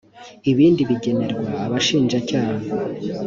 [0.51, 2.65] ibindi begenerwa abashinja cyaha.